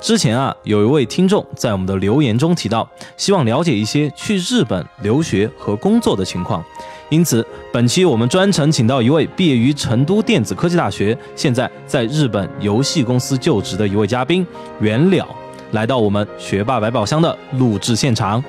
[0.00, 6.64] 之前啊，有一位听众在我们的留言中提到，希望了解一些去日本留学和工作的情况，
[7.08, 14.46] 因此本期我们专程请到一位毕业于成都电子科技大学，现在在日本游戏公司就职的一位嘉宾
[14.80, 15.26] 袁了，
[15.72, 18.42] 来到我们学霸百宝箱的录制现场。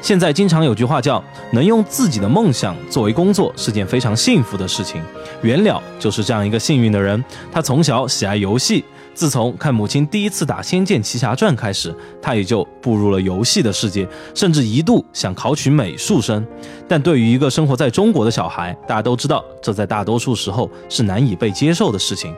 [0.00, 1.22] 现在经常有句话叫
[1.52, 5.02] “能用自己的梦想作为工作是件非常幸福的事情”，
[5.42, 7.22] 袁了就是这样一个幸运的人。
[7.52, 8.82] 他从小喜爱游戏。
[9.20, 16.42] 自从看母亲第一次打《仙剑奇侠传》开始，他也就步入了游戏的世界，甚至一度想考取美术生。
[16.88, 22.34] 但对于一个生活在中国的小孩，大家都知道，这在大多数时候是难以被接受的事情。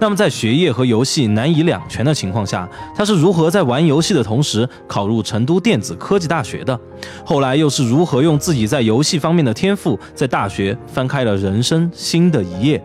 [0.00, 6.80] 那么，在学业和游戏难以两全的情况下，他是如何在玩游戏的同时考入成都电子科技大学的？
[7.26, 12.82] 后来又是如何用自己在游戏方面的天赋，在大学翻开了人生新的一页？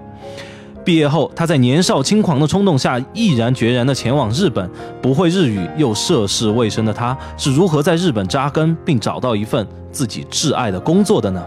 [0.88, 4.72] 毕业后，他在年少轻狂的冲动下，毅然决然地前往日本。
[5.02, 11.46] 不会日语又涉世未深的他，是如何在日本扎根并找到一份自己挚爱的工作的呢？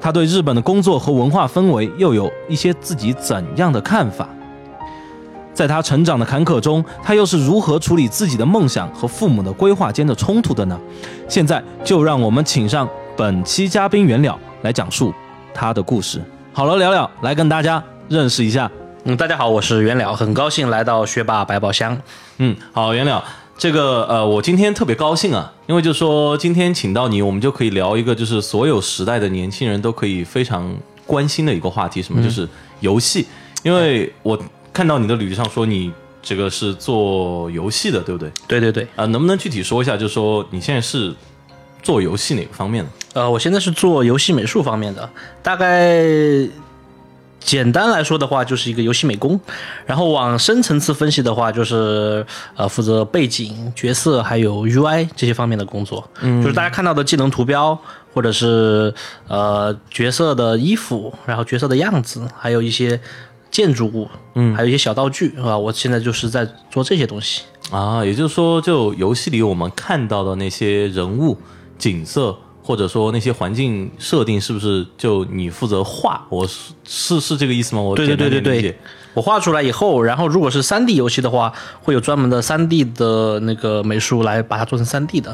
[0.00, 4.28] 他对日本的工作和文化氛围又有一些自己怎样的看法？
[5.52, 10.78] 在他成长的坎坷中，他又是如何处理自己的梦想和父母的规划间的冲突的呢？
[11.28, 15.12] 现在就让我们请上本期嘉宾袁了来讲述
[15.52, 16.22] 他的故事。
[16.52, 17.82] 好了，聊聊来跟大家。
[18.08, 18.70] 认识一下，
[19.04, 22.00] 嗯，大家好，我是袁了，很高兴来到学霸百宝箱。
[22.38, 23.24] 嗯，好，袁了，
[23.58, 30.72] 这个呃，我今天特别高兴啊，因为就说今天请到你，我们就可以聊一个就是所有时代的年轻人都可以非常
[31.04, 33.26] 关心的一个话题，什么就是游戏。
[33.64, 34.40] 因为我
[34.72, 35.90] 看到你的履历上说你
[36.22, 38.30] 这个是做游戏的，对不对？
[38.46, 38.86] 对对对。
[38.94, 41.12] 啊，能不能具体说一下，就是说你现在是
[41.82, 43.20] 做游戏哪个方面的？
[43.20, 45.10] 呃，我现在是做游戏美术方面的，
[45.42, 46.48] 大概。
[47.46, 49.40] 简单来说的话，就是一个游戏美工，
[49.86, 52.26] 然后往深层次分析的话，就是
[52.56, 57.78] 呃负责背景、角色还有 UI 这些方面的工作，嗯，就是大家看到的技能图标，
[58.12, 58.92] 或者是
[59.28, 63.00] 呃角色的衣服，然后角色的样子，还有一些
[63.48, 65.56] 建筑物，嗯，还有一些小道具，是吧？
[65.56, 71.38] 我现在就是在做这些东西啊，也就是说，就游戏里我们看到的那些人物、
[71.78, 72.36] 景色。
[72.66, 76.20] 或者说那些环境设定是不是就你负责画？
[76.28, 77.80] 我是是是这个意思吗？
[77.80, 78.78] 我对对对对对，
[79.14, 85.30] 我画出来以后，然后如果是三 D 游戏的话，会有专门的三 D 的那个美术来把它做成三 D 的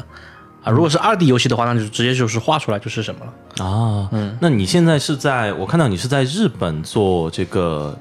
[0.63, 0.71] 啊。
[0.71, 4.07] 如果是二 D 游戏的话，那就直接就是画出来就是什么了啊。
[4.11, 7.97] 嗯，那你现在是在我看到你是在日本做这个。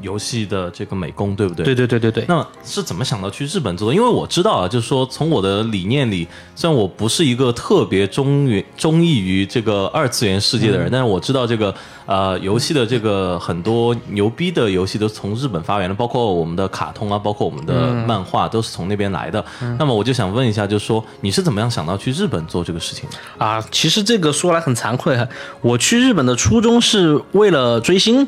[0.00, 1.64] 游戏的这个美工，对不对？
[1.64, 2.24] 对对对对对。
[2.28, 3.94] 那是怎么想到去日本做的？
[3.94, 11.74] 因为我知道啊，就是说从我的理念里，虽然我不是一个特别忠于忠义于这个二次元世界的人，但是我知道这个
[12.06, 19.44] 呃游戏的这个很多牛逼的游戏都是从日本发源的，包括我们的卡通啊，包括我们的漫画都是从那边来的。
[19.78, 23.44] 那么我就想问一下，就是说你是怎么样想到去日本做这个事情的？
[23.44, 25.16] 啊，其实这个说来很惭愧，
[25.60, 28.26] 我去日本的初衷是为了追星。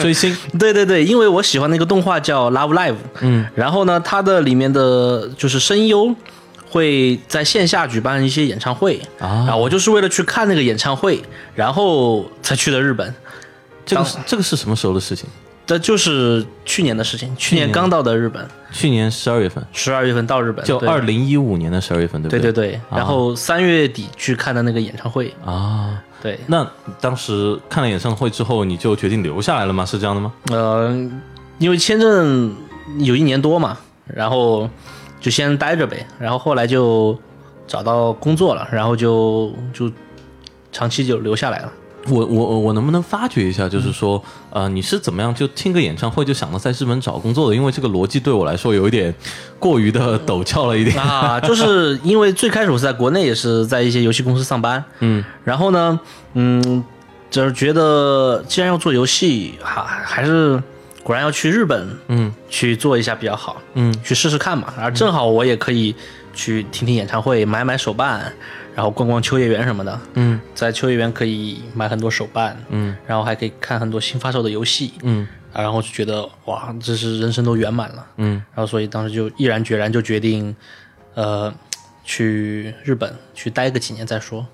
[0.00, 6.14] 追星， 对对对，因为我喜欢那个动画叫《Love Live》，嗯，然后呢，它的里面的就是声优
[6.68, 11.22] 会在线下举办一些演唱会啊，我就是为了去看那个演唱会，
[11.54, 13.14] 然后才去的日本。
[13.84, 15.28] 这个这个是什么时候的事情？
[15.64, 22.40] 这就是去年的事情，去年刚到的日本，去年十二月份，十二月份到日本，就二零一五年的十二月份，对不对？
[22.40, 26.02] 对对对，然后三月底去看的那个演唱会啊。
[26.20, 26.64] 对，那
[27.00, 29.84] 当时看了演唱会之后，你就决定留下来了吗？
[29.84, 30.32] 是这样的吗？
[30.50, 30.88] 呃，
[31.58, 32.54] 因为签证
[32.98, 34.68] 有一年多嘛，然后
[35.20, 37.18] 就先待着呗，然后后来就
[37.66, 39.90] 找到工作了，然后就就
[40.70, 41.72] 长期就留下来了。
[42.08, 47.54] 我我我能不能发掘一下，就是说，呃，你是怎么样就听个演唱会就想到在日本找工作的？
[47.54, 49.14] 因为这个逻辑对我来说有一点
[49.58, 51.38] 过于的陡峭了一点啊。
[51.46, 56.00] 就是因为最开始我是在国内也是在一些游戏公司上班，嗯，然后呢，
[56.34, 56.82] 嗯，
[57.30, 60.60] 就是觉得既然要做游戏，还还是
[61.04, 64.72] 果然要去日本，嗯，去做一下比较好，嗯，去试试看嘛。
[64.76, 65.94] 然后正好我也可以
[66.34, 68.32] 去听听演唱会，买买手办。
[68.74, 80.54] 然后逛逛秋叶原什么的，嗯，在秋叶原可以买很多手办，嗯，然后还可以看很多新发售的游戏，嗯，然后就觉得哇，这是人生都圆满了，嗯，然后所以当时就毅然决然就决定，
[81.14, 81.52] 呃，
[82.04, 84.46] 去日本去待个几年再说。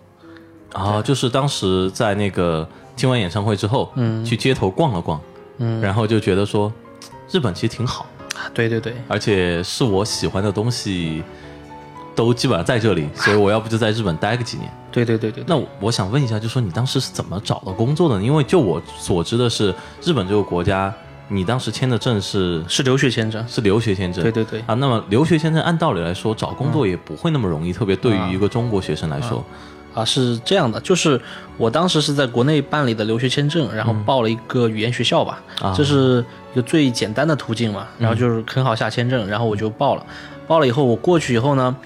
[0.72, 5.18] 啊，就是当时在那个听完演唱会之后，嗯，去街头逛了逛，
[5.58, 6.70] 嗯，然后就觉得说，
[7.30, 11.22] 日本其实挺好，啊，对对对，而且是我喜欢的东西，
[12.18, 14.68] 都基本上在这里， 所以我要不就在日本待个几年。
[14.90, 18.24] 对对对对，那我想问一下，就说你当时是怎么找到工作的呢？
[18.24, 19.72] 因为就我所知的是，
[20.02, 20.92] 日本这个国家，
[21.28, 24.24] 你当时签的证是是留学签证，是留学签证。
[24.24, 29.44] 对对对，啊，那么留学签证按道理来说找工作也不会那么容易，特别对于一个中国学生来说。
[29.94, 31.20] 啊，是这样的，就是
[31.56, 35.40] 我当时是在国内办理的留学签证，然后报了一个语言学校吧，
[35.76, 37.86] 这是一个最简单的途径嘛。
[37.98, 40.06] 然后就是很好下签证，然后我就报了。
[40.48, 41.76] 报了以后，我过去以后呢，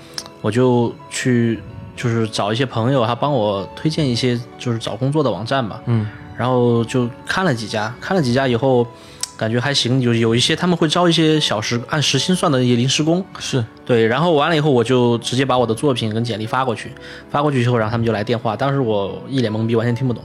[0.40, 1.60] 我就去
[1.94, 5.82] 就是找一些朋友，他帮我推荐一些就是找工作的网站吧。
[5.84, 8.86] 嗯，然后就看了几家，看了几家以后。
[9.34, 14.06] 感觉还行，有有一些他们会招一些小时按时薪算的一些临时工，是对。
[14.06, 16.92] 然后完了以后，我就直接把我的作品跟简历发过去，
[17.28, 18.54] 发过去以后，然后他们就来电话。
[18.54, 20.22] 当时我一脸懵逼，完全听不懂，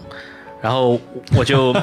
[0.62, 1.00] 然后
[1.36, 1.76] 我就。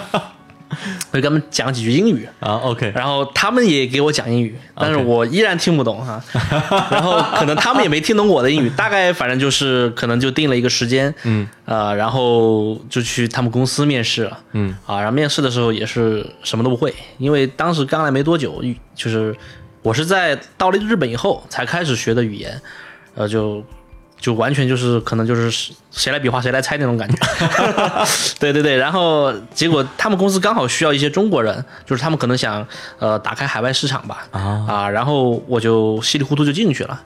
[1.10, 6.22] 会跟他们讲几句英语啊，OK，然后他们也给我讲英语，但是我依然听不懂哈。
[6.90, 18.62] 然后可能他们也没听懂我的英语，大概反正就是可能就定了一个时间，嗯，呃，然后就去他们公司面试了，嗯，啊，然后面试的时候也是什么都不会，因为当时刚来没多久，
[18.94, 19.34] 就是
[19.82, 22.60] 我是在到了日本以后才开始学的语言，
[23.14, 23.64] 呃，就。
[24.24, 25.50] 就完全就是可能就是
[25.90, 27.14] 谁来比划谁来猜那种感觉，
[28.40, 32.66] 对对对，然后结果他们公司刚好需要一些中国人，就是他们可能想
[32.98, 34.64] 呃打开海外市场吧，啊。
[34.66, 36.98] 啊，然后我就稀里糊涂就进去了，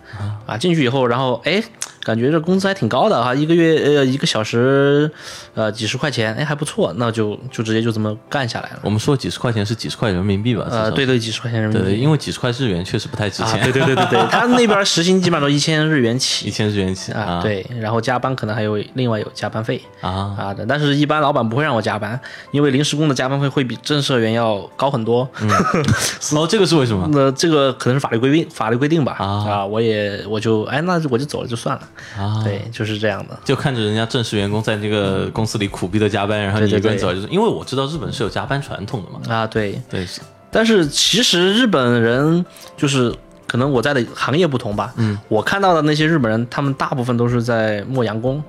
[0.47, 0.57] 啊。
[0.57, 1.61] 进去以后，然后哎。
[2.03, 5.11] 感觉这工资还挺高的哈，一个月呃一个小时，
[5.55, 8.79] 呃几十块钱，哎还不错，那就就直接就这么干下来了。
[8.83, 10.67] 我们说几十块钱是几十块人民币吧？
[10.71, 11.85] 呃对对，几十块钱人民币。
[11.89, 13.63] 对，因为几十块日元确实不太值钱。
[13.63, 16.47] 对对对对对，他 那边时薪基本上都一千日元起。
[16.47, 17.41] 一千日元起啊。
[17.43, 22.19] 对，然后加班可能还有另外有加班费啊啊的，但是一般老板不会让我加班，
[22.53, 25.29] 因为临时工的加班费会比正社员要高很多。
[26.35, 27.09] 哦，这个是为什么？
[27.13, 29.13] 那这个可能是法律规定，法律规定吧。
[29.19, 31.83] 啊，我也我就哎那我就走了就算了。
[32.17, 39.21] 啊，对，就是这样的，就看着人家正式员工在这个公司里苦逼的加班，然后你一个人走，就是因为我知道日本是有加班传统的嘛。
[39.35, 39.81] 啊，对。
[39.89, 40.07] 对，
[40.51, 42.45] 但是其实日本人
[42.77, 43.15] 就是
[43.47, 48.43] 可能我在的行业不同吧，嗯，我看到的那些日本人，他们大部分都是在磨洋工，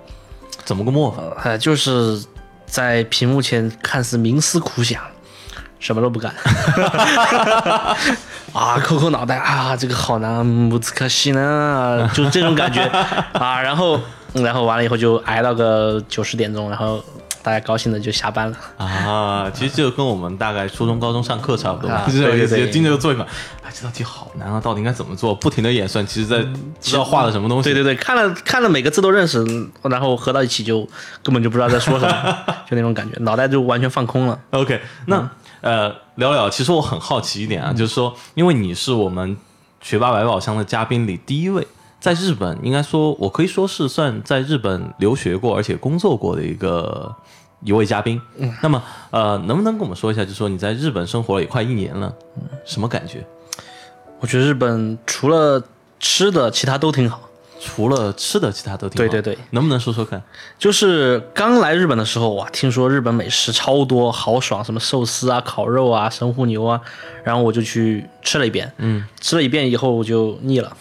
[0.66, 1.12] 怎么个磨？
[1.12, 1.24] 法？
[1.44, 2.24] 呃，就是
[2.66, 5.02] 在屏幕前看似冥思苦想，
[5.80, 6.34] 什么都不干。
[8.54, 12.82] 啊，抠抠脑袋啊，这个好难，不可惜呢，就是这种感觉
[13.34, 13.62] 啊。
[13.62, 14.00] 然后，
[14.34, 17.04] 然后完了以后就挨到个九十点钟，然后
[17.44, 19.50] 大家高兴的就下班了啊。
[19.54, 23.26] 其实就跟我们大概初中、高中上课差不多，对对对，盯着做一嘛。
[23.64, 25.34] 哎，这道题好难啊，到底应该怎么做？
[25.36, 26.44] 不停的演算，其实在
[26.82, 27.72] 知道画了什么东西。
[27.72, 29.46] 对对对，看了看了每个字都认识，
[29.84, 30.88] 然后合到一起就
[31.24, 32.38] 根本就不知道在说什么，
[32.70, 34.40] 就那种感觉，脑袋就完全放空了。
[34.52, 35.30] OK，那。
[35.62, 39.36] 呃，聊聊，其实我很好奇一点啊，就是说，因为你是我们
[39.82, 41.68] 学霸百宝箱的嘉宾里第一位
[42.00, 47.14] 在日本，应该说，我可以说是算在日本留学过而且工作过的一个
[47.62, 48.22] 一位嘉宾。
[48.38, 52.14] 嗯，那么，呃，能不能跟我们说一下，就是说你在日本生活了也快一年了，
[52.66, 53.26] 什么感觉？
[54.22, 55.62] 我觉得日本除了
[56.00, 57.29] 吃的，其他都挺好。
[57.60, 59.12] 除了吃的，其他都挺好。
[59.12, 60.22] 对对对，能不能说说看？
[60.58, 66.80] 就是刚来日本的时候，哇，听说日本美食超多，好爽，什么寿司啊、烤肉啊、神户牛啊，
[67.24, 68.72] 然后我就去吃了一遍。
[68.78, 70.72] 嗯，吃了一遍以后我就腻了，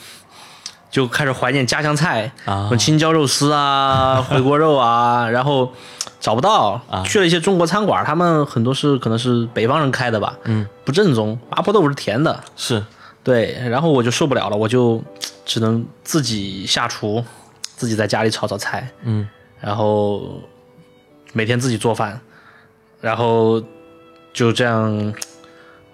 [0.90, 5.72] 就开始怀念家乡菜啊，青椒肉丝啊、回锅肉啊， 然后
[6.20, 12.82] 找不到，去了一些中国餐馆，他们很多是可能是北方人开的吧，嗯，不正宗，麻婆豆腐是甜的，是，
[13.22, 15.02] 对，然后我就受不了了，我就。
[15.48, 17.24] 只能自己下厨，
[17.62, 19.26] 自己在家里炒炒菜，嗯，
[19.62, 20.42] 然后
[21.32, 22.20] 每天自己做饭，
[23.00, 23.58] 然后
[24.34, 25.14] 就这样，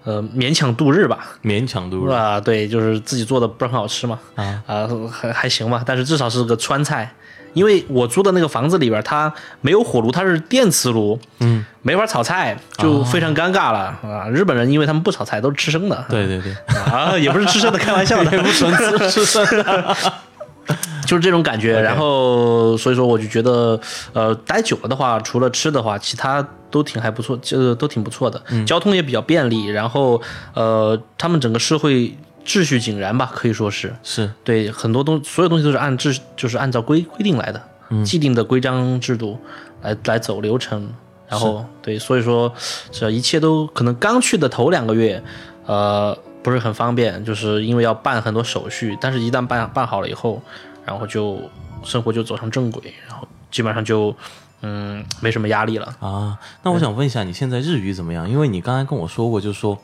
[0.03, 1.39] 呃，勉强度日吧。
[1.41, 7.15] 勉强度日啊，对，就是自己做的不是很好吃嘛，啊啊，还还行吧，但是至少是个川菜。
[7.55, 14.29] 因为我租的那个房子里边，它没有火炉，它是电磁炉，嗯，没法炒菜，就非常尴尬了啊！
[14.29, 16.05] 日本人因为他们不炒菜，都是吃生的。
[16.09, 16.53] 对对对，
[16.91, 18.71] 啊，也不是吃生的，开玩笑的， 也不纯
[19.09, 19.95] 吃生的，
[21.07, 21.79] 就是这种感觉。
[21.79, 23.79] 然后所以说，我就觉得，
[24.13, 28.41] 呃，待久了的话，除了吃的话，其他都挺还不错，就都挺不错的。
[28.67, 30.21] 交通也比较便利，然后
[30.53, 32.15] 呃，他们整个社会。
[32.45, 37.61] 秩序井然吧，可以说是是对很多东，所有东西都是按制，就是按照规规定来的，
[38.05, 39.39] 既定的规章制度
[39.81, 40.87] 来来走流程，
[41.27, 42.53] 然后对，所以说
[42.91, 45.21] 这一切都可能刚去的头两个月，
[45.65, 50.41] 呃，不是很方便，就是因为要办很多手续，但是一旦办办好了以后，
[50.85, 51.41] 然后就
[51.83, 54.15] 生活就走上正轨，然后基本上就
[54.61, 55.95] 嗯没什么压力了。
[55.99, 58.29] 啊，那我想问一下，你现在日语怎么样？
[58.29, 59.77] 因为你刚才跟我说过，就是说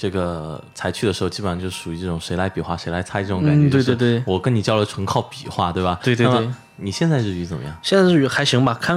[0.00, 3.68] 这个才去的时候，基本上就属于这种谁来比划谁来猜这种感觉。
[3.68, 6.00] 嗯对对对我跟你交流纯靠比划，对吧？
[6.02, 7.76] 对对对你现在日语怎么样？
[7.82, 8.96] 现在日语还行吧，看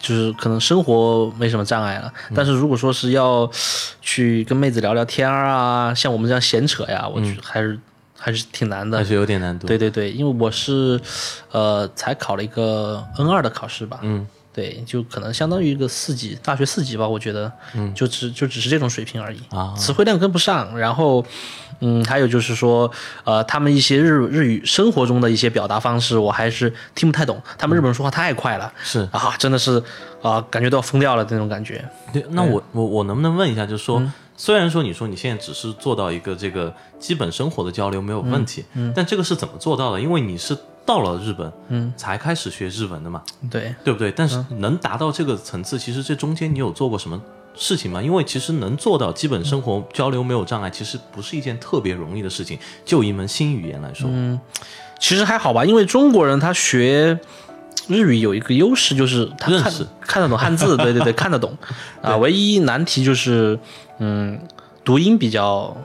[0.00, 3.50] 就是可能生活没什么障碍了，但是如果说是要
[4.00, 7.78] 去跟妹子聊聊天儿啊，像我们这样闲扯呀，我觉得还是、
[8.18, 9.04] 还是挺难的还。
[9.04, 9.66] 是有点难度。
[9.66, 10.98] 对对对，因为我是
[11.50, 14.26] 呃才考了一个 N 二的考试吧，嗯，
[14.58, 19.72] 对，就可能相当于一个四级大学四级吧，我觉得，嗯，就只就只是这种水平而已啊。
[19.76, 21.24] 词汇量跟不上，然后，
[21.78, 22.90] 嗯，还有就是说，
[23.22, 29.08] 呃，他们一些日日语生活中的一些表达方式，我还是听不太懂，他们日本人说话太快了，是。
[29.12, 29.80] 啊，真的是
[30.22, 34.12] 啊、感觉都要疯掉了那种感觉，对，那我我我能不能问一下，就是说，嗯。
[34.36, 40.00] 虽然说你说你现在只是做到一个这个基本生活的交流没有问题，嗯，但这个是怎么做到的？
[40.00, 40.56] 因为你是
[40.88, 44.10] 到了日本，嗯，才开始学日文的嘛，对，对不对？
[44.10, 44.58] 但是嗯。
[44.62, 47.20] 能达到这个层次，其实这中间你有做过什么
[47.54, 48.00] 事情吗？
[48.00, 52.58] 因为其实能做到基本生活交流没有障碍，其实不是一件特别容易的事情。
[52.86, 54.40] 就一门新语言来说，嗯。
[54.98, 57.20] 其实还好吧，因为中国人他学
[57.86, 59.86] 日语有一个优势，就是他看认识。
[60.00, 61.54] 看得懂汉字， 对对对，看得懂。
[62.00, 63.58] 啊，唯一难题就是，
[63.98, 64.40] 嗯，
[64.82, 65.76] 读音比较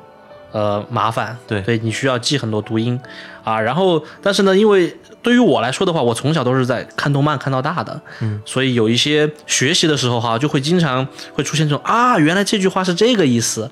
[0.54, 1.62] 呃麻烦，对。
[1.62, 2.98] 对你需要记很多读音
[3.44, 3.60] 啊。
[3.60, 13.70] 然后，但是呢，因为对于我来说的话，我从小都是在看动漫看到大的，嗯，所以有一些学习的时候哈，就会经常会出现这种啊，原来这句话是这个意思，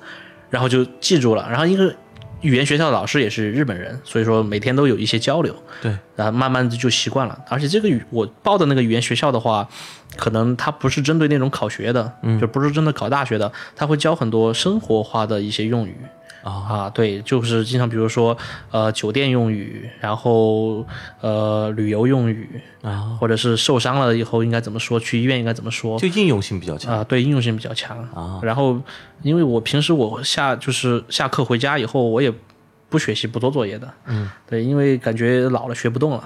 [0.50, 1.46] 然后就记住了。
[1.50, 1.94] 然后因为
[2.40, 7.38] 语言学校的老师也是日本人，所以说每天都有一些交流，对，然后慢慢的就习惯了。
[7.48, 9.68] 而且这个语我报的那个语言学校的话，
[10.16, 15.96] 可能它不是针对那种考学的，嗯，就不是真的考大学的，他会教很多生活化的一些用语。
[16.50, 18.36] 啊，对，就是经常比如说，
[18.70, 20.84] 呃，酒店用语，然后
[21.20, 26.94] 呃，旅游用语啊，或者是受伤了以后应该怎么说，去医院应该怎么说，就应用性比较强。
[26.94, 28.40] 啊，对，应用性比较强啊。
[28.42, 28.80] 然后，
[29.22, 32.32] 因为我平时我下就是下课回家以后，我也
[32.92, 36.22] 不学习不做作业的，嗯，对，因为感觉老了学不动了，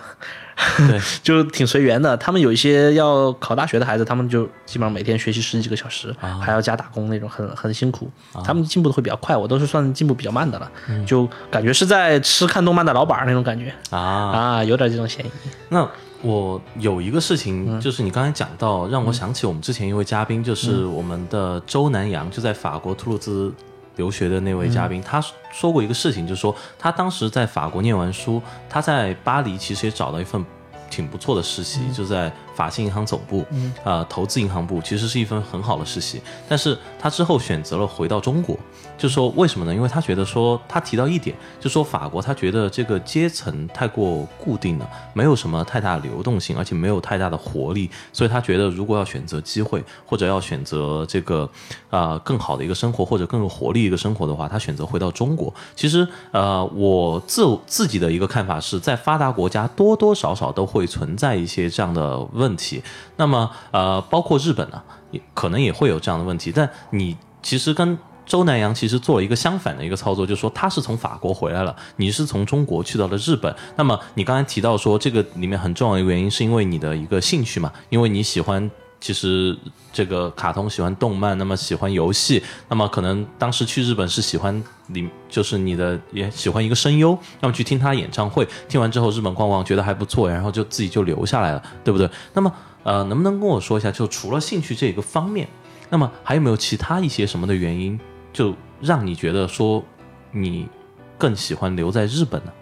[0.77, 2.17] 对， 就挺随缘的。
[2.17, 8.11] 他们有一些要考大学的孩子，他们就基本上每天学习十几个小时，还要加打工那种，很很辛苦。
[8.45, 10.71] 他们进步的会比较快，我都是算进步比较慢的了，
[11.07, 13.73] 就感觉是在吃看动漫的老板那种感觉。
[13.91, 15.31] 啊，啊，有点这种嫌疑。
[15.69, 15.89] 那
[16.23, 23.53] 我有一个事情，就是你刚才讲到，让我想起我们之前一位嘉宾，就是我们的周南阳，就在法国图鲁兹
[23.97, 30.45] 留学的那位嘉宾，他说过一个事情，就是说他当时在法国念完书，他在巴黎其实也找到一份
[30.89, 33.45] 挺不错的实习，就在法信银行总部，
[33.85, 36.23] 呃，投资银行部，其实是一份很好的实习。
[36.49, 38.57] 但是他之后选择了回到中国，
[38.97, 39.75] 就是说为什么呢？
[39.75, 51.49] 因为他觉得说，他提到一点，就说法国他觉得这个阶层太过固定了，没有什么太大的流动性，而且没有太大的活力，所以他觉得如果要选择机会，或者要选择这个
[51.91, 55.53] 呃更好的一个生活，或者更有活力一个生活的话，他选择回到中国。
[55.75, 62.83] 其实呃，我自自己的一个看法是在发达国家多多少少都会存在一些这样的问题。
[63.17, 66.51] 那么呃，包括日本呢、也可能也会有这样的问题。
[66.55, 73.55] 但你其实跟周南阳其实做了一个相反的一个操作，就是说他是从法国回来了，你是从中国去到了日本。
[73.77, 78.71] 那么你刚才提到说这个里面很重要的原因，是因为你的一个兴趣嘛，因为你喜欢。
[78.99, 79.57] 其实
[79.93, 92.09] 这个卡通喜欢动漫，那么喜欢游戏，那么可能当时去日本是喜欢你，就是你的也喜欢一个声优，那么去听他演唱会，听完之后日本逛逛觉得还不错，然后就自己就留下来了，对不对？
[92.33, 92.51] 那么
[92.85, 95.47] 呃，能不能跟我说一下，就除了兴趣这个方面，
[95.91, 98.01] 那么还有没有其他一些什么的原因，
[98.37, 99.83] 就让你觉得说
[100.31, 100.69] 你
[101.17, 102.53] 更喜欢留在日本呢？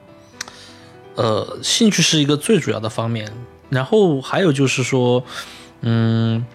[1.16, 3.28] 呃，兴趣是一个最主要的方面，
[3.71, 5.25] 然后还有就是说，
[5.81, 6.47] 嗯，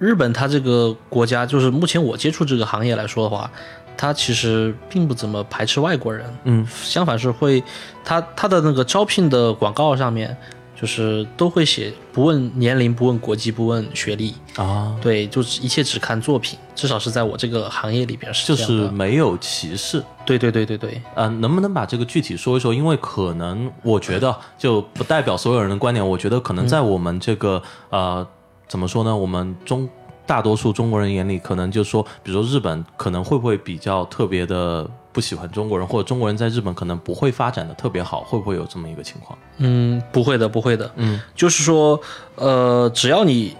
[0.00, 3.48] 日本它这个国家，就是目前我接触这个行业来说的话，
[3.96, 7.62] 它其实并不怎么排斥外国人，嗯，相反是会，
[8.04, 10.36] 它它的那个招聘的广告上面，
[10.78, 20.04] 就是都会写不问年龄、不问国籍、不问学历，啊，对，就是一切只看作品，至少是在我这个行业里边是就这样的是没有歧视。
[20.26, 22.74] 对对对对对，呃，能不能把这个具体说一说？
[22.74, 26.06] 因为可能我觉得就不代表所有人的观点。
[26.06, 28.26] 我觉得可能在我们这个、呃，
[28.68, 29.16] 怎么说呢？
[29.16, 29.88] 我们中
[30.26, 39.38] 大多数中国人眼里，可能就是说，比如说日本可能会不会比较特别的不喜欢中国人，或者中国人在日本可能不会发展的特别好，会不会有这么一个情况？
[39.56, 41.98] 嗯，不会的，不会的，嗯，就是说，
[42.34, 43.56] 呃，只要你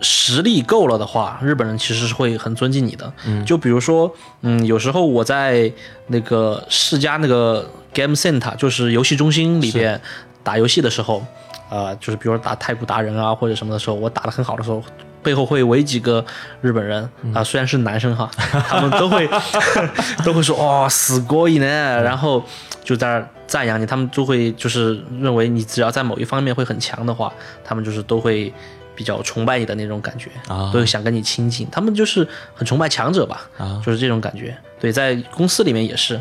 [0.00, 3.12] 实力够了的话，日本人其实是会很尊敬你的。
[3.26, 4.08] 嗯，就比如说，
[4.42, 5.72] 嗯，有时候我在
[6.06, 10.00] 那个世嘉那个 Game Center，就是游戏中心里边
[10.44, 11.26] 打游戏的时候，
[11.68, 14.80] 呃，就是比如说打太古达人啊或者什么的时候，我打的很好的时候，
[15.22, 16.24] 背后会围几个
[16.60, 18.30] 日本人啊、虽然是男生哈，
[18.68, 19.28] 他们都会
[20.24, 22.44] 都会说哦，死过瘾呢，然后
[22.82, 27.32] 就在那儿赞扬你，他们就会就是认为你只要在某一方面会很强的话，
[27.64, 28.52] 他们就是都会。
[28.94, 30.70] 比较崇拜你的那种感觉啊。
[30.70, 33.80] 都会想跟你亲近，他们就是很崇拜强者吧，啊。
[33.84, 34.54] 就是这种感觉。
[34.78, 36.20] 对，在公司里面也是，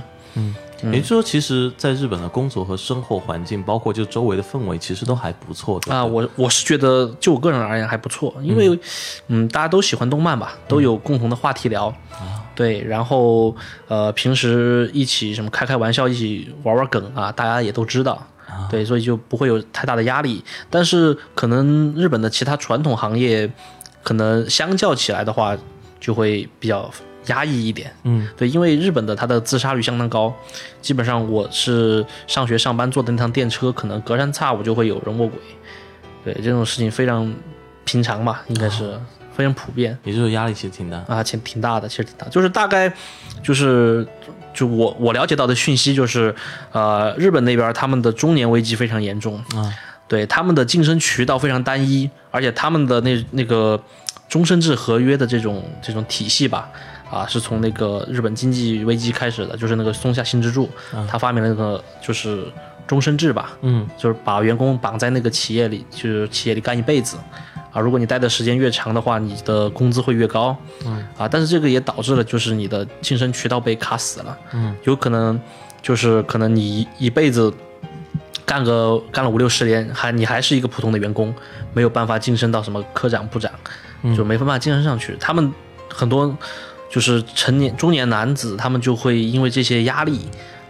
[0.91, 5.93] 也就是说，其实在日本的工作和生活环境，包括就周围的氛围，其实都还不错的。
[5.93, 8.79] 啊，我我是觉得就我个人而言还不错，因为
[9.27, 11.93] 嗯大家都喜欢动漫吧，都有共同的话题聊，
[12.55, 13.55] 对，然后
[13.87, 18.27] 呃平时一起什么开开玩笑，一起玩玩梗啊，大家也都知道。
[18.69, 20.43] 对，所以就不会有太大的压力。
[20.69, 23.49] 但是可能日本的其他传统行业，
[24.03, 25.55] 可能相较起来的话，
[26.01, 26.91] 就会比较
[27.27, 27.93] 压抑一点。
[28.03, 30.33] 嗯，对，因为日本的它的自杀率相当高，
[30.81, 35.39] 基本上我是上学上班坐的那趟电车，可能隔三差五就会有人卧轨。
[36.23, 37.33] 对，这种事情非常
[37.85, 38.99] 平常吧，应该是
[39.35, 41.03] 非常普遍也就是压力其实挺大。
[41.07, 42.91] 啊，挺挺大的，其实挺大，就是大概
[43.43, 44.07] 就是。
[44.53, 46.35] 就我我了解到的讯息就是，
[46.73, 49.73] 呃，日本那边他们的中年危机非常严重啊，
[50.09, 53.81] 对他们的晋升渠道非常单一，而且他们的那那个
[54.27, 56.69] 终身制合约的这种这种体系吧，
[57.11, 60.69] 啊，是从那个日本经济危机开始的，就是那个松下幸之助，
[61.07, 62.47] 他发明了那个就是
[62.87, 67.17] 终身制吧，嗯，就是把员工绑在那个企业里，就是企业里干一辈子。
[67.73, 70.53] 啊，如果你待的时间越长的话，你的工资会越高。
[70.85, 74.37] 嗯，啊，但是这个也导致了就是你的晋升渠道被卡死了。
[74.53, 75.39] 嗯，有可能
[75.81, 77.53] 就是可能你一辈子
[78.45, 81.33] 干个干了五六十年，还你还是一个普通的员工，
[81.73, 83.49] 没有办法晋升到什么科长、部长，
[84.17, 85.15] 就没办法晋升上去。
[85.17, 85.49] 他们
[85.87, 86.37] 很多
[86.91, 90.27] 就是成年中年男子，他们就会因为这些压力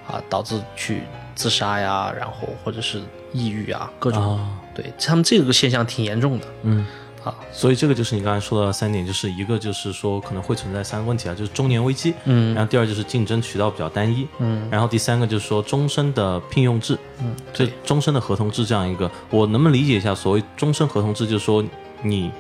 [0.07, 1.01] 啊，导致去
[1.35, 3.01] 自杀呀，然后或者是
[3.33, 4.37] 抑郁啊，各种。
[4.37, 6.45] 啊，对他们这个现象挺严重的。
[6.61, 6.85] 嗯。
[7.23, 21.63] 啊，所以这个就是你刚才说的三点，就是一个就是说可能会存在三个问题啊，就是中年危机，嗯然后第二就是竞争渠道比较单一，嗯，然后第三个就是说终身的聘用制，嗯，这终身的合同制这样一个，我能不能理解一下所谓终身合同制，就是说
[22.01, 22.31] 你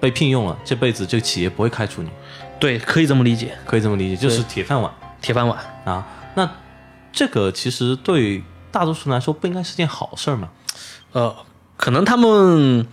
[0.00, 2.08] 被聘用了，这辈子这个企业不会开除你，
[2.58, 5.58] 对，可以这么理解，可以这么理解，就是铁饭碗铁饭碗。
[5.84, 6.06] 啊。
[6.34, 6.50] 那
[7.12, 10.48] 这个其实对大多数人来说不应该是件好事儿嘛？
[11.12, 11.34] 呃，
[11.76, 12.86] 可能他们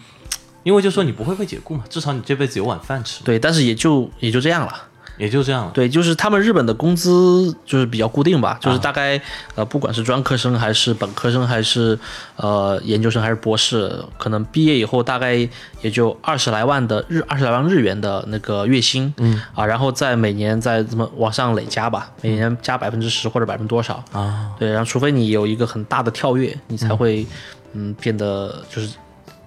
[0.64, 4.74] 因为就说你不会被解雇嘛，至少你这辈子有碗饭吃嘛，对，但是也就也就这样了。
[5.18, 5.72] 也就这样了。
[5.74, 9.20] 对，就是他们日本的工资就是比较固定吧，就是大概、
[9.56, 11.98] 呃，不管是专科生还是本科生还是
[12.36, 15.36] 呃研究生还是博士，可能毕业以后大概
[15.82, 24.52] 也就二十来万的日二十来万日元的那个月薪，嗯啊，然后再每年再这么往上累加吧，每年加百分之十或者百分之多少啊？
[24.60, 27.26] 对，然后除非你有一个很大的跳跃，你才会
[27.74, 28.90] 嗯变得就是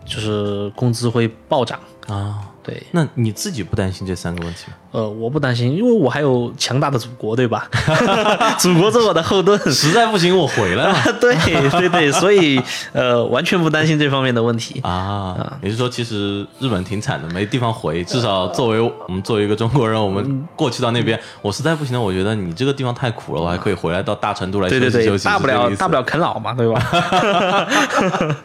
[0.07, 1.79] 就是工资会暴涨。
[2.09, 4.75] 啊，对，那你自己不担心这三个问题吗？
[4.91, 7.67] 呃，我不担心，因为我还有强大的祖国，对吧？
[8.59, 9.59] 祖国做我的后盾。
[9.73, 12.61] 实在不行我回来了对对对， 所以
[12.93, 14.81] 呃，完全不担心这方面的问题。
[14.83, 15.59] 啊。
[15.63, 18.05] 也就是说，其实日本挺惨的，没地方回。
[18.05, 25.25] 至少作为我们作为一个中国人，我们过去到那边，我实在不行了，我觉得你这个地方太苦了，我还可以回来到大成都来休息休息。
[25.25, 26.83] 大不了大不了啃老嘛，对吧？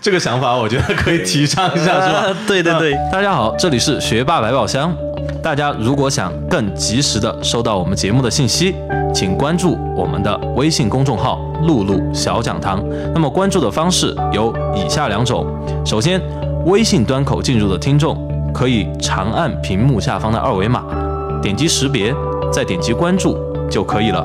[0.00, 2.36] 这个想法，我觉得可以提倡一下，是吧？
[2.46, 4.96] 对对对，大家好，这里是学霸百宝箱。
[5.42, 8.72] 大家如果想更及时的收到我们节目的信息，
[9.12, 12.80] 请关注我们的微信公众号“露露小讲堂”。
[13.12, 15.44] 那么关注的方式有以下两种：
[15.84, 16.20] 首先，
[16.66, 18.16] 微信端口进入的听众
[18.54, 20.84] 可以长按屏幕下方的二维码，
[21.42, 22.14] 点击识别，
[22.52, 23.36] 再点击关注
[23.68, 24.24] 就可以了。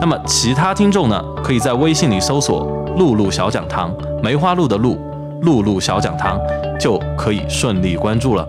[0.00, 2.64] 那么其他听众呢，可以在微信里搜索
[2.96, 4.96] “露露小讲堂”，梅花鹿的鹿，
[5.42, 6.38] 露露小讲堂，
[6.78, 8.48] 就可以顺利关注了。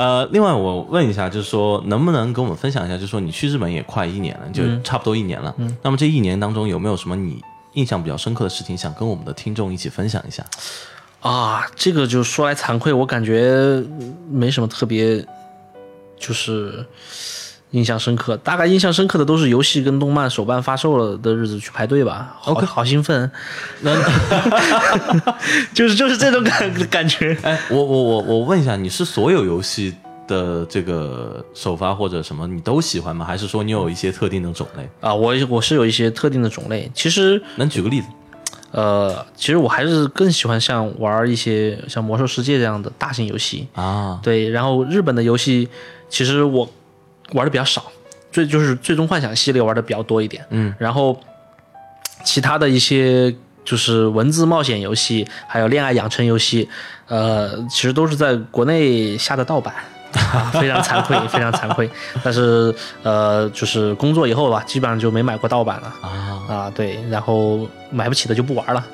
[0.00, 5.54] 呃，另外我问一下，就是说能不能跟我们分享一下，就是说你去日本也快一年了，就差不多一年了。
[5.58, 7.38] 嗯，那么这一年当中有没有什么你
[7.74, 10.42] 印象比较深刻的事情，想跟我们的听众一起分享一下？
[11.20, 13.84] 啊，这个就说来惭愧，我感觉
[14.30, 15.22] 没什么特别
[16.18, 16.82] 就是
[17.72, 18.36] 印象深刻。
[18.38, 22.36] 大概印象深刻的都是游戏跟动漫首办发售了的日子去排队吧。
[22.40, 23.30] 好 OK 好兴奋，
[25.74, 27.36] 就是就是这种感感觉。
[27.42, 29.94] 哎，我我我我问一下，你是所有游戏
[30.26, 33.24] 的这个首发或者什么你都喜欢吗？
[33.24, 34.88] 还是说你有一些特定的种类？
[35.00, 36.90] 啊，我我是有一些特定的种类。
[36.94, 38.06] 其实，能举个例子？
[38.72, 43.66] 呃，其实我还是更喜欢像玩一些像魔兽世界这样的大型游戏。
[43.74, 45.68] 啊，对，然后日本的游戏，
[46.08, 46.70] 其实我
[47.32, 47.90] 玩的比较少，
[48.32, 50.44] 最就是最终幻想系列玩的比较多一点。
[50.50, 51.18] 嗯，然后
[52.24, 56.68] 其他的一些就是文字冒险游戏，还有恋爱养成游戏，
[57.08, 59.74] 呃，其实都是在国内下的盗版。
[60.12, 61.88] 啊， 非常惭愧，非常惭愧。
[62.22, 65.92] 但是，呃，就是工作以后吧，基本上就没买过盗版了。
[66.00, 66.08] 啊，
[66.48, 68.84] 啊，对，然后买不起的就不玩了。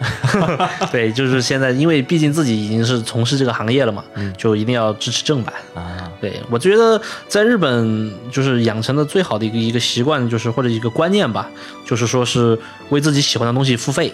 [0.92, 4.04] 对，就是现在，因为毕竟自己已经是从事这个行业了嘛，
[4.36, 5.54] 就一定要支持正版。
[5.74, 11.48] 啊，对我觉得在日本就是养成的最好的一个一个习惯，就是或者一个观念吧，
[11.86, 12.58] 就是说是
[12.90, 14.12] 为自己喜欢的东西付费。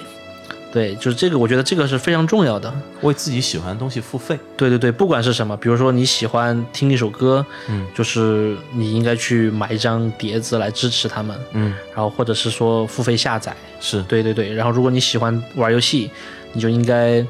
[0.73, 2.73] 对，就是这个，我觉得这个是非常重要的。
[3.03, 4.39] 为自己喜欢的东西付费。
[4.57, 13.55] 对对对，不管是什么，比如说你喜欢听一首歌，嗯，就是你应该去买一张碟子来支持他们，嗯，然后或者是说付费下载。
[13.81, 16.11] 是对对对，然后如果你喜欢玩游戏，
[16.53, 17.23] 你就应该，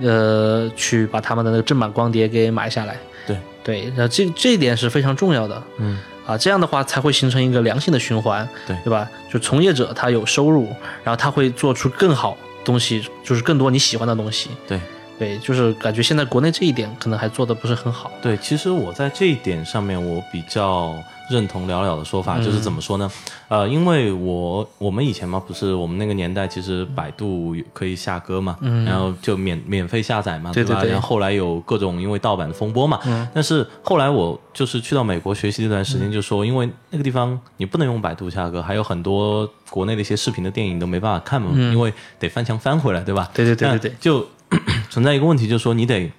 [0.00, 2.96] 呃，去把他们的那个正版光碟给买下来。
[3.26, 5.62] 对对，然后这这一点是非常重要的。
[5.76, 9.06] 嗯，啊，这样的话才会形成一个良性的循环，对对吧？
[9.30, 10.64] 就从业者他有收入，
[11.04, 12.38] 然后他会做出更好
[12.70, 14.50] 东西，就是更多你喜欢的东西。
[14.68, 14.80] 对。
[15.18, 18.10] 对，就是感觉现在国内这一点可能还做的不是很好。
[18.22, 20.96] 对，其实我在这一点上面，我比较
[21.30, 23.10] 认同了了的说法，就是怎么说呢？
[23.48, 30.54] 呃，因为我我们以前嘛，不是我们那个年代，其实百度可以下歌嘛，然后就免免费下载嘛，吧？
[30.54, 32.98] 对对对然后后来有各种因为盗版的风波嘛，
[33.32, 43.30] 但是后来我就是去到美国学习这段时间，就说因为那个地方你不能用百度下歌，还有很多国内的一些视频的电影都没办法看嘛，因为得翻墙翻回来，对吧？
[43.32, 44.26] 对对对对对那就
[44.90, 46.10] 存在一个问题，就是说你得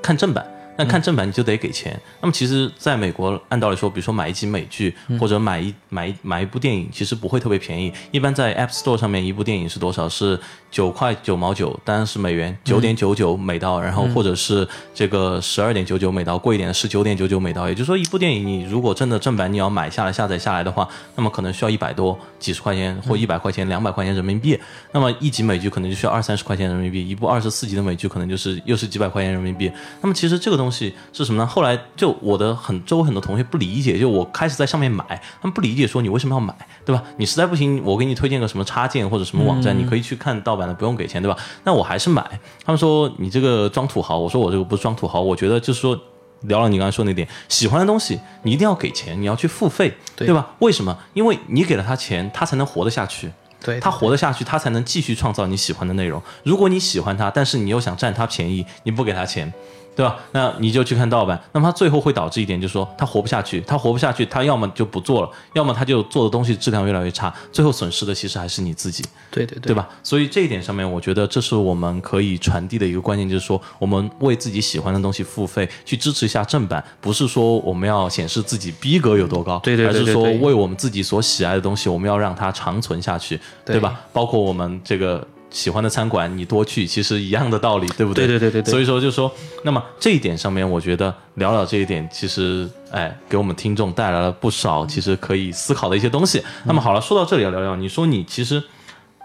[0.00, 0.46] 看正版。
[0.78, 2.00] 那看正版你就得给钱。
[2.20, 7.92] 那么其实在美国，按道理说，比如说买一集美剧或者买一买一买一部电影，其实不会特别便宜。
[8.12, 10.08] 一般在 App Store 上面，一部电影是多少？
[10.08, 10.38] 是
[10.70, 13.80] 九块九毛九，当然是美元，九点九九美刀。
[13.80, 17.68] 然后或者是这个十二点九九美刀，贵一点是九点九九美刀。
[17.68, 24.56] 也就是说，一部电影你如果真的正版你要买下来下载下来的话，那么可能需要一百多几十块钱或一百块钱、两百块钱人民币。
[24.92, 29.72] 那么一集美剧可能就需要二三十块钱人民币，一部二十四集的美剧可能就是又是几百块钱人民币。
[30.00, 31.46] 那么其实这个东西是什么呢？
[31.46, 35.04] 后来就我的很周围很多同学不理解，就我开始在上面买，
[35.40, 36.54] 他们不理解说你为什么要买，
[36.84, 37.02] 对吧？
[37.16, 41.36] 你实在不行，我给你推荐个什么插件或者什么网站，你可以去看盗版的，不用给钱，对吧？
[41.64, 42.22] 那我还是买。
[42.64, 45.98] 他们说你这个装土豪，我说我这个不是装土豪，我觉得就是说。
[46.42, 50.54] 聊了你刚才说那点，喜欢的东西你一定要给钱，你要去付费，对对吧？
[50.60, 50.96] 为什么？
[51.12, 53.28] 因为你给了他钱，他才能活得下去。
[53.60, 56.22] 对他活得下去，他才能继续创造你喜欢的内容。
[56.44, 59.52] 如果你喜欢他，但是你又想占他便宜，你不给他钱，
[59.98, 60.16] 对吧？
[60.30, 69.04] 那你就去看盗版，那么他最后会导致一点，就是说他活不下去，他活不下去，他要么就不做了，要么他就做的东西质量越来越差，最后损失的其实还是你自己。
[69.32, 69.72] 对对对？
[69.72, 69.88] 对吧？
[70.04, 84.00] 所以这一点上面，我觉得这是我们可以传递的一个观念，就是说，我们为自己喜欢的东西付费，去支持一下正版，不是说我们要显示自己逼格有多高，对对对而是说为我们自己所喜爱的东西，我们要让它长存下去，对对吧？
[84.12, 85.26] 包括我们这个。
[85.50, 88.26] 喜欢的餐馆，你多去，其实一样的道理，对不对？
[88.26, 89.32] 对对对对对所以说，就说，
[89.64, 96.42] 那么这一点上面，我觉得聊聊这一点，其实，哎，给我们听众带来了不少其实可以思考的一些东西。
[96.64, 98.62] 那么好了，说到这里，聊聊，你说你其实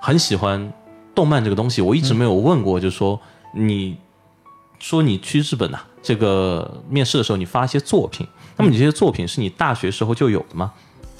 [0.01, 0.71] 很喜欢
[1.13, 3.19] 动漫这个东西，我一直没有问过，就是说
[3.53, 3.97] 你
[4.79, 8.25] 说你去日本呐、这个面试的时候，你发一些作品，
[8.57, 10.71] 那么你这些作品是你大学时候就有的吗？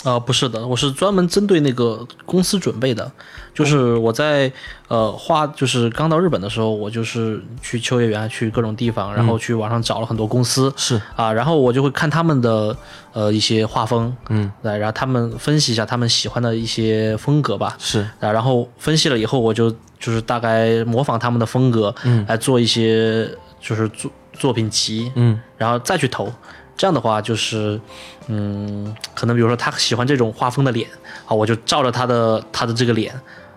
[0.04, 3.10] 呃，不是的，我是专门针对那个公司准备的，
[3.54, 4.52] 就是我在
[4.89, 11.02] 呃画，就是刚到日本的时候，我就是去秋叶原，去各种地方，然后去网上找了很多公司，是。
[11.16, 12.76] 啊，然后我就会看他们的
[13.13, 23.30] 呃一些画风，嗯，对，然后他们分析一下他们喜欢的一些风格吧，是，啊，然后分析了以后，我就就是大概模仿他们的风格，嗯，来做一些
[23.62, 26.30] 就是作作品集，嗯，然后再去投。
[26.76, 27.80] 这样的话，就是，
[28.28, 30.88] 嗯，可能比如说他喜欢这种画风的脸
[31.26, 33.14] 啊，我就照着他的他的这个脸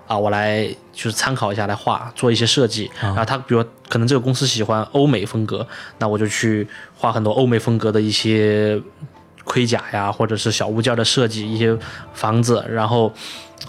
[0.06, 2.90] 啊，我来就是参考一下来画，做一些设计。
[3.00, 5.66] 然后他比如可能这个公司喜欢欧美风格，
[5.98, 8.80] 那我就去画很多欧美风格的一些
[9.46, 11.74] 盔甲呀，或者是小物件的设计，一些
[12.12, 13.10] 房子，然后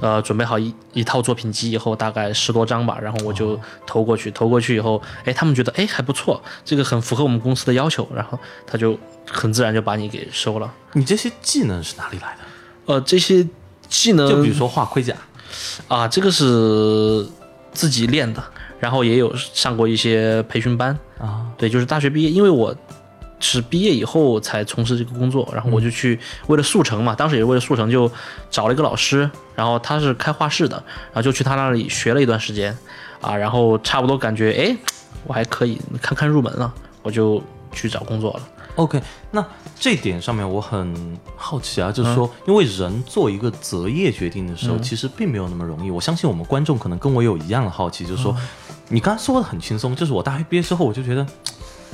[0.02, 8.98] 呃准备好一一套作品集以后，大概十多张吧，然后我就投过去，投过去以后，哎，他们觉得哎还不错，这个很符合我们公司的要求，然后他就
[9.30, 10.74] 很自然就把你给收了。
[10.94, 12.94] 你这些技能是哪里来的？
[12.94, 13.48] 呃，这些
[13.88, 15.14] 技能就比如说画盔甲，
[15.88, 17.26] 啊，这个是
[17.72, 18.44] 自己练的，
[18.80, 21.46] 然后也有上过一些培训班啊。
[21.58, 22.76] 对，就是大学毕业，因为我
[23.40, 28.12] 是毕业以后才从事这个工作，然后我就去为了速成嘛，当时也是为了速成，就
[28.50, 30.76] 找了一个老师，然后他是开画室的，
[31.08, 32.76] 然后就去他那里学了一段时间，
[33.22, 34.78] 啊，然后差不多感觉哎，
[35.26, 36.74] 我还可以，看看入门了，
[37.04, 38.42] 我就去找工作了。
[38.76, 39.46] OK，那
[39.80, 45.92] 这点上面我很好奇啊，就是说，因为人做一个择业决定的时候，其实并没有那么容易。
[45.92, 48.36] 我相信我们观众可能跟我有一样的好奇，就是说，
[48.90, 51.26] 你刚才说的很轻松，就是我大学毕业之后，我就觉得。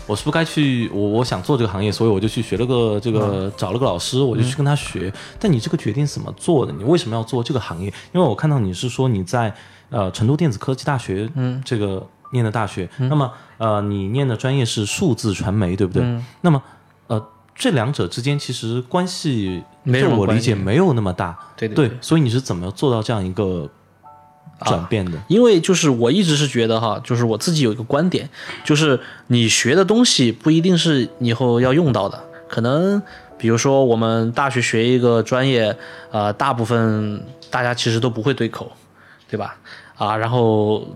[0.06, 0.90] 我是不是该去？
[0.94, 5.12] 我我想做这个行业，所以我就去学了个这个，找了个老师，我就去跟他学。
[5.40, 6.74] 但你这个决定怎么做的？
[6.74, 7.88] 你为什么要做这个行业？
[8.14, 9.54] 因为我看到你是说你在
[9.90, 16.04] 呃成都电子科技大学，嗯，这个念的大学，那么呃你念的专业是数字传媒，对不对？
[16.42, 16.62] 那么
[17.08, 23.70] 呃这两者之间其实关系，就我理解没有那么大，对对对，所以你是怎么做到这样一个
[24.66, 25.18] 转变的？
[25.28, 28.30] 因为就是我一直是觉得哈，就是我自己有一个观点，
[28.64, 33.02] 就是你学的东西不一定是以后要用到的，可能
[33.38, 35.76] 比如说我们大学学一个专业，
[36.12, 38.72] 呃，大部分大家其实都不会对口，
[39.30, 39.58] 对吧？
[39.96, 40.88] 啊，然后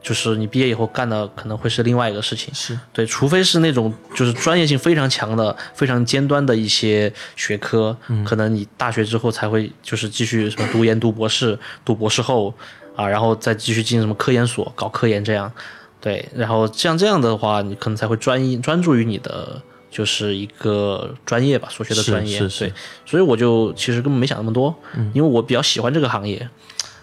[0.00, 7.94] 就是你毕业以后干的可能会是另外一个事情，是对，除非是那种就是专业性非常强的、非常尖端的一些学科，
[8.24, 12.54] 可能你大学之后才会就是继续什么读研、读博士、读博士后
[12.98, 15.50] 啊，然后再继续进什么科研所搞科研这样，
[16.00, 22.72] 对，然后像这样的话，你可能才会专一专注于你的就是一个专业吧，所学的专业，是是对，
[23.06, 24.74] 所以我就其实根本没想那么多，
[25.14, 26.48] 因为我比较喜欢这个行业，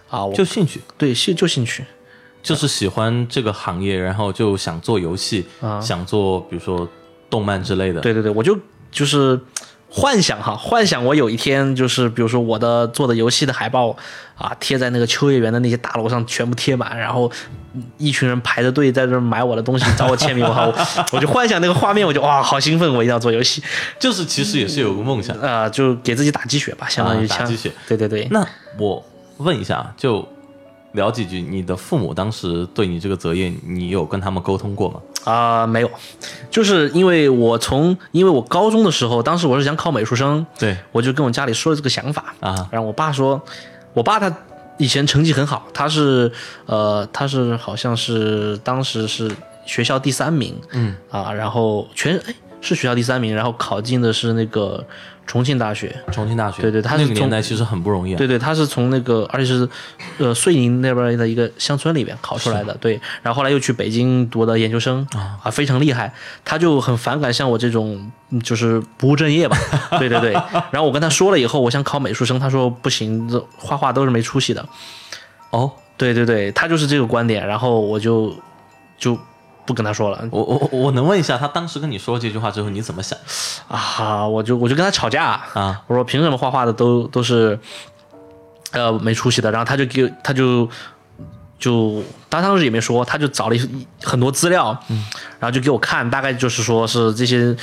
[0.10, 1.86] 啊，我就兴趣，对兴就兴趣，
[2.44, 5.46] 就是喜欢这个行业，然后就想做游戏，
[5.82, 6.86] 想做比如说
[7.30, 8.02] 动漫之类的。
[8.02, 8.60] 对对对，我就
[8.92, 9.40] 就是
[9.90, 13.96] 幻想哈，幻想我有一天就是比如说我的做的游戏的海报
[14.38, 17.32] 啊，贴在那个秋叶原的那些大楼上全部贴满，然后
[17.98, 20.74] 一群人排着队在这买我的东西找我签名，我好，
[21.14, 23.64] 我就幻想那个画面，我就哇好兴奋，我一定要做游戏，
[23.98, 25.36] 就是其实也是有个梦想。
[25.38, 27.72] 啊，就给自己打鸡血吧，相当于啊打鸡血。
[27.88, 28.46] 对对对，那
[28.78, 29.02] 我
[29.38, 30.28] 问一下啊，就
[30.96, 35.00] 聊几句，你的父母当时对你这个择业，你有跟他们沟通过吗？
[35.26, 35.90] 啊、没有，
[36.52, 40.78] 就是因为我从因为我高中的时候，当时我是想考美术生，对。
[40.92, 43.42] 我就跟我家里说了这个想法啊，然后我爸说，
[43.94, 44.36] 我爸他
[44.78, 46.32] 以前成绩很好，他是
[46.68, 49.32] 呃他是好像是当时是
[49.66, 50.96] 学校第三名，嗯。
[51.10, 54.86] 啊，然后全哎是学校第三名，然后考进的是那个
[55.26, 58.18] 重庆大学，重庆大学，对对他是那个年代其实很不容易啊。
[58.18, 59.68] 对对，他是从那个，而且是，
[60.20, 63.00] 呃，遂宁那边的一个乡村里边考出来的，对。
[63.24, 66.14] 然后后来又去北京读的研究生，啊，非常厉害。
[66.44, 69.58] 他就很反感像我这种，嗯就是不务正业吧，
[69.98, 70.32] 对对对。
[70.72, 74.64] 然后我跟他说了以后，我想考美术生，他说不行，这画画都是没出息的。
[75.50, 77.46] 哦，对对对，他就是这个观点。
[77.48, 78.36] 然后我就
[78.98, 79.18] 就
[79.66, 80.24] 不跟他说了。
[80.32, 83.18] 我我我能问一下，他当时跟你说这句话之后，你怎么想？
[83.68, 85.82] 啊，我就我就跟他吵架，啊？
[85.88, 87.60] 我说凭什么画画的都都是，
[88.72, 89.52] 呃，没出息的？
[89.52, 90.70] 然后他就给他就
[91.58, 95.04] 就他当时也没说，他就找了一很多资料，嗯，
[95.40, 97.56] 然后就给我看，大概就是说是这些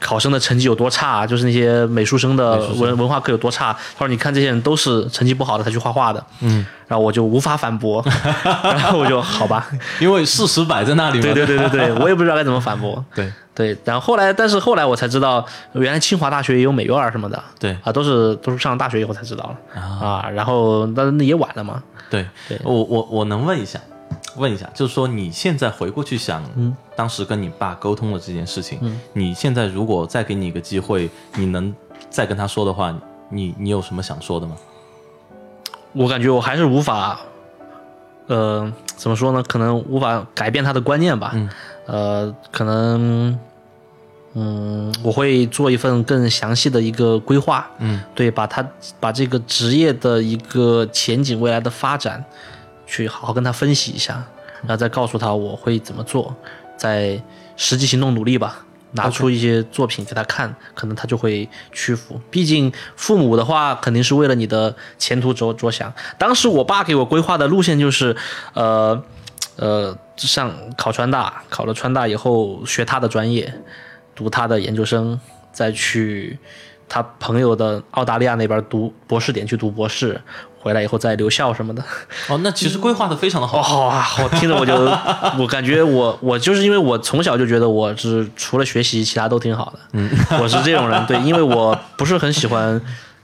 [0.00, 3.72] 考生的成绩有多差，就是那些美术生的文文化课有多差。
[3.72, 8.04] 他说你看这些人都是成绩不好的才去画画的，嗯，然后我就无法反驳，
[8.62, 9.68] 然后我就好吧，
[10.00, 11.22] 因为事实摆在那里嘛。
[11.22, 13.04] 对对对对对，我也不知道该怎么反驳。
[13.14, 20.30] 对对，然后后来，但是后来我才知道，原来清华大学也有美院什么的，对啊，都是都是上了大学以后才知道了啊啊。
[20.30, 21.82] 然后，但是那也晚了嘛。
[22.08, 23.78] 对对我我我能问一下，
[24.36, 31.74] 问一下，就是说你现在回过去想，嗯当时跟你爸沟通的这件事情，嗯你现在如果再给你一个机会，你能
[32.10, 32.94] 再跟他说的话，
[33.30, 34.56] 你你有什么想说的吗？
[35.92, 37.18] 我感觉我还是无法，
[38.26, 39.42] 呃，怎么说呢？
[39.42, 41.32] 可能无法改变他的观念吧。
[41.34, 41.48] 嗯
[41.86, 43.38] 呃，可能，
[44.34, 47.66] 嗯，我会做一份更详细的一个规划。
[47.78, 48.62] 嗯，对，把他
[49.00, 52.22] 把这个职业的一个前景、未来的发展，
[52.88, 54.14] 去好好跟他分析一下，
[54.62, 56.34] 然后再告诉他我会怎么做，
[56.76, 57.22] 再
[57.56, 58.64] 实际行动努力吧。
[58.92, 62.18] 拿出一些作品给他看可能他就会屈服。
[62.30, 65.92] 毕竟父母的话，肯定是为了你的前途着着想。
[66.16, 68.16] 当时我爸给我规划的路线就是，
[68.54, 69.04] 呃，
[69.56, 73.52] 呃，上考川大，考了川大以后学他的专业，
[74.14, 75.20] 读他的研究生，
[75.52, 76.38] 再去
[76.88, 80.18] 他朋友的澳大利亚那边读博士点去读博士，
[80.60, 81.82] 回来以后再留校什么的。
[82.28, 83.86] 哦，那其实规划的非常的好。
[83.86, 84.74] 哇，我听着我就，
[85.38, 92.80] 我感觉我我就是因为我从小就觉得我是除了学习其他都挺好的，嗯，我是这种人，对，因为我不是很喜欢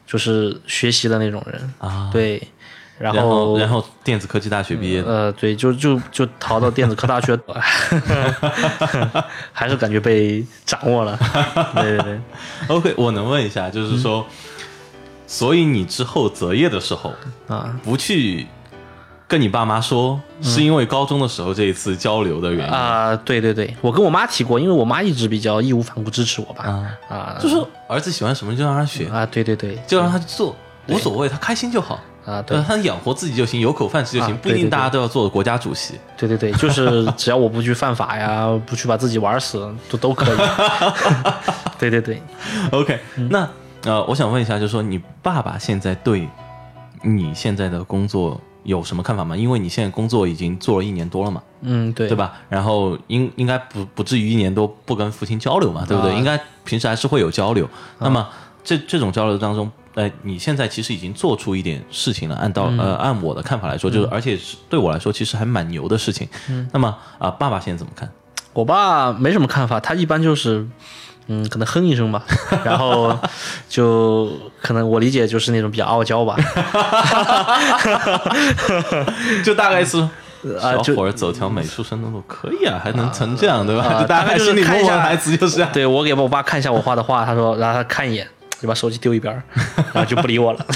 [0.06, 2.40] 就是学习的那种人啊对，
[2.98, 7.42] 然然后然后电子科技大学毕业的，呃，对，就就就逃到电子科大去了，
[9.52, 11.18] 还是感觉被掌握了，
[11.74, 12.20] 对对对，
[12.68, 14.24] OK，我能问一下，就是说，
[15.26, 17.12] 所以你之后择业的时候，
[17.48, 17.74] 啊。
[17.82, 18.46] 不去
[19.26, 22.72] 跟你爸妈说，是因为高中的时候这一次交流的原因。
[22.72, 27.56] 啊、对对对，我跟我妈提过，因为我妈一直比较义无反顾支持我吧，啊，啊，就是
[27.88, 30.54] 儿子喜欢什么就让他学，啊，对对对，就让他去做，
[30.88, 31.98] 无所谓，他开心就好。
[32.24, 36.00] 啊，他养活自己就行，有口饭吃就行，啊不一定大家都要做国家主席。
[36.16, 40.38] 对对对，就是 只要我不去犯法呀，不去把自己玩死，都都可以。
[41.78, 42.22] 对对对
[42.70, 43.48] ，OK，那嗯
[43.84, 46.28] 呃，我想问一下，就是说你爸爸现在对
[47.02, 49.36] 你现在的工作有什么看法吗？
[49.36, 52.16] 因为你现在工作已经做了一年多了嘛，嗯，对，对？
[52.16, 52.32] 吧？
[52.48, 56.12] 然后应应该不不至于一年多不跟父亲交流嘛，对不对？
[56.12, 57.68] 啊应该平时还是会有交流。
[57.98, 58.26] 那么
[58.62, 62.36] 这这种交流当中，呃，你现在其实已经做出一点事情了。
[62.36, 66.26] 按到、嗯呃，按我的看法来说，就是而且是对我来说，其实还蛮牛的事情。
[66.48, 68.10] 嗯那么啊、爸爸现在怎么看？
[68.54, 70.66] 我爸没什么看法，他一般就是，
[71.26, 72.22] 嗯，可能哼一声吧，
[72.64, 73.16] 然后
[73.68, 76.36] 就可能我理解就是那种比较傲娇吧，
[79.44, 80.06] 就大概是。
[80.60, 83.82] 啊就小伙儿走条美术生的路可以啊，还能成这样，对吧？
[83.84, 85.70] 啊就大概是心里看一下默默台词就是这样。
[85.72, 88.28] 对我给我爸看一下我画的画，他说，然后他看一眼，
[88.60, 89.42] 就把手机丢一边儿，
[89.94, 90.66] 然后就不理我了，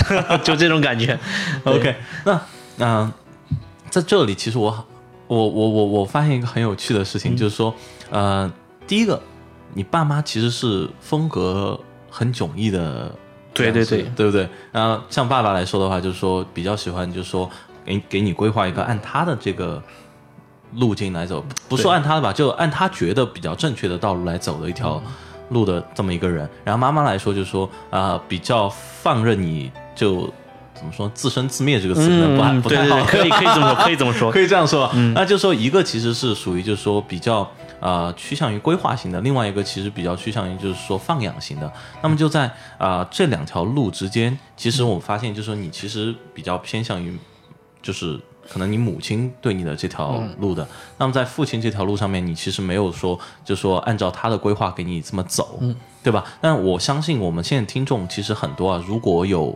[0.42, 1.18] 就这种感觉。
[1.64, 2.40] OK，那
[2.78, 3.12] 嗯、
[3.90, 4.86] 在这里其实我
[5.26, 7.74] 我我我我发现一个很有趣的嗯事情，就是说，
[8.10, 8.50] 呃，
[8.86, 9.20] 第一个，
[9.78, 11.78] 你爸妈其实是风格
[12.10, 13.14] 很迥异的，
[13.54, 14.48] 对对对对不对？
[14.72, 17.48] 然后像爸爸来说的话，就是说比较喜欢，就是说
[17.84, 19.80] 给给你规划一个按他的这个。
[20.74, 25.12] 路径来走，不说按他的吧，就按他觉得比较正确的道路来走的一条嗯
[25.48, 26.46] 路的这么一个人。
[26.62, 30.30] 然后妈妈来说，就是说啊、比较放任你就
[30.74, 32.02] 怎么说自生自灭这个词
[32.36, 34.38] 不太、嗯，不太好，可以可以这么说，可以这么说 可。
[34.38, 34.92] 以这样说。
[35.14, 41.72] 那就是说一个其实是属于就是说比较呃趋向于规划型的，另外一个其实比较趋向于就是说放养型的。
[42.02, 42.46] 那么就在
[42.78, 47.18] 啊、呃这两条路之间，其实我发现就是说你其实比较偏向于
[47.82, 48.20] 就是。
[48.50, 55.60] 可能你母亲对你的这条路的，那么在父亲这条路上面，你其实没有说，就说按照他的规划给你这么走，
[56.02, 56.24] 对吧？
[56.40, 59.54] 但我相信我们现在听众其实很多啊，如果有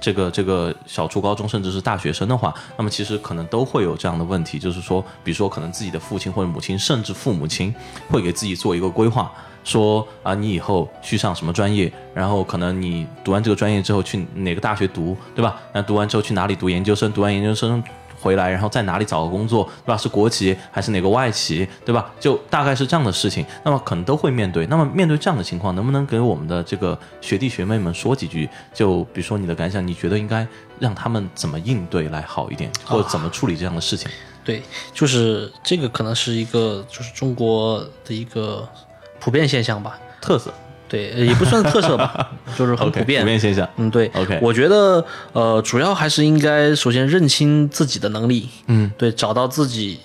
[0.00, 7.74] 这个这个小初高中甚至是大学生的话，那么其实可能都会有这样的问题，就是说，比如说可能自己的父亲或者母亲，甚至父母亲
[8.08, 9.30] 会给自己做一个规划，
[9.64, 15.60] 说啊，你以后去上什么专业，然后可能你读完这个专业之后去哪个大学读，对吧？
[15.72, 17.82] 那读完之后去哪里读研究生，读完研究生。
[18.20, 19.96] 回来，然后在哪里找个工作，对吧？
[19.96, 22.12] 是国企还是哪个外企，对吧？
[22.20, 24.66] 就大概是这样的事情，那么可能都会面对。
[24.66, 28.48] 那么面对这样的情况，能不能给我们的这个学弟学妹们说几句？
[28.74, 30.46] 就比如说你的感想，你觉得应该
[30.78, 34.10] 让他们怎么应对来好一点，或者怎么处理这样的事情？
[34.44, 38.68] 对，就是这个可能是一个就是中国的一个
[39.18, 39.98] 普遍现象吧。
[40.20, 40.52] 特色
[40.90, 43.22] 对，呃也不算特色吧， 就是很普遍。
[43.22, 43.66] 普遍现象。
[43.76, 50.00] 嗯，对 OK 我觉得呃，主要还是应该首先认清自己的能力，嗯，对，找到自己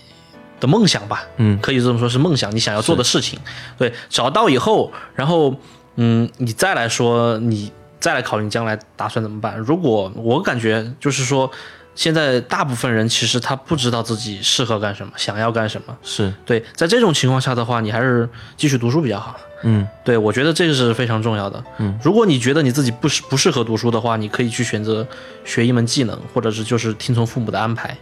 [0.59, 3.39] 的梦想吧，嗯可以这么说，是梦想，你想要做的事情，
[3.77, 5.55] 对，找到以后，然后
[5.95, 9.57] 嗯，你再来说，你再来考虑你将来打算怎么办。
[9.57, 11.49] 如果我感觉就是说，
[11.95, 19.35] 现在大部分人其实他不知道自己适合干什么，想要干什么，是，对，在这种情况下的话，你还是继续读书比较好。
[19.63, 21.63] 嗯对，我觉得这个是非常重要的。
[21.79, 25.07] 嗯，如果你觉得你自己不适不适合读书的话，你可以去选择
[25.43, 27.97] 学一门技能，或者是就是听从父母的安排，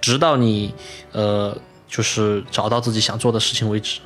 [0.00, 0.72] 直到你
[1.12, 1.56] 呃
[1.88, 3.98] 就是找到自己想做的事情为止。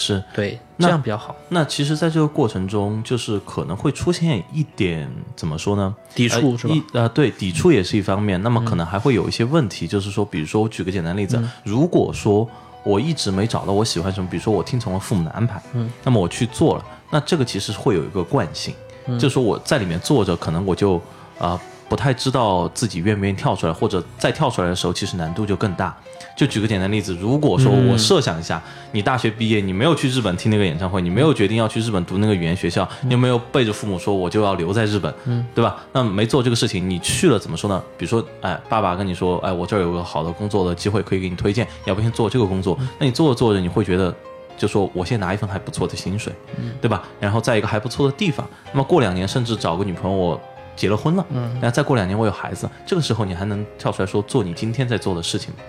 [0.00, 0.22] 是。
[0.32, 1.34] 对，那这样比较好。
[1.48, 5.94] 那其实，在这个过程中，就是可能会出现一点怎么说呢？
[6.14, 6.72] 抵触是吧？
[6.72, 8.40] 呃一呃，对，抵触也是一方面。
[8.42, 12.48] 那么可能还会有一些问题，就是说，比如说，我举个简单例子，嗯如果说
[12.84, 18.72] 我一直没找到我喜欢什么，比如说我听从了父母的安排，嗯，那么我去做了，那这个其实会有一个惯性，
[19.06, 20.94] 嗯就是说我在里面坐着，可能我就
[21.38, 25.96] 啊、呃不太知道自己愿不愿意跳出来，或者再跳出来的时候，其实难度就更大。
[26.36, 28.62] 就举个简单例子，如果说我设想一下，
[28.92, 35.12] 你大学毕业，你没有去日本听那个演唱会，你没有决定要去日本读那个语言学校，你有没有背着父母说我就要留在日本，
[35.52, 35.76] 对吧？
[35.92, 37.82] 那没做这个事情，你去了怎么说呢？
[37.96, 42.78] 比如说，哎，爸爸跟你说，哎，我这儿有个好的工作的机会可以给你推荐，要不先做这个工作。
[43.00, 44.14] 那你做着做着，你会觉得
[44.56, 46.32] 就说我先拿一份还不错的薪水，
[46.80, 47.02] 对吧？
[47.18, 50.40] 然后在一个还不错的地方，那么过两年甚至找个女朋友，我
[50.78, 55.60] 结了婚了，嗯，然后再过两年我有孩子，这个时候你还能跳出来说做你今天在做的事情吗？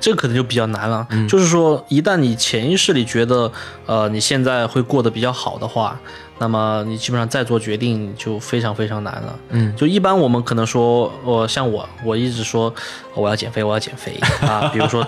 [0.00, 1.06] 这个可能就比较难了。
[1.28, 3.50] 就是说，一旦你潜意识里觉得，
[3.86, 6.00] 呃，你现在会过得比较好的话。
[6.44, 9.34] 那么你基本上再做决定就非常非常难了。
[9.48, 12.70] 嗯，就一般我们可能说，我像我，我一直说
[13.14, 15.00] 我要减肥，我要减肥 啊，比如说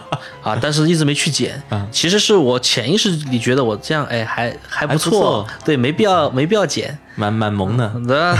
[0.43, 1.62] 啊，但是一直没去减。
[1.68, 6.99] 嗯，其实是我潜意识里觉得我这样哎还还不错，对，没必要没必要减。
[7.18, 7.91] 蛮蛮萌的，